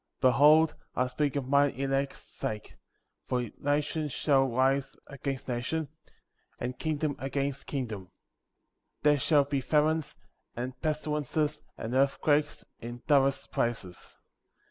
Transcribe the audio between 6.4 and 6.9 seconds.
and